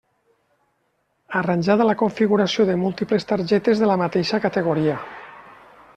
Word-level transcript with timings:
Arranjada 1.41 1.87
la 1.89 1.95
configuració 2.01 2.67
de 2.71 2.79
múltiples 2.85 3.29
targetes 3.33 3.83
de 3.85 3.91
la 3.93 3.99
mateixa 4.07 4.41
categoria. 4.47 5.01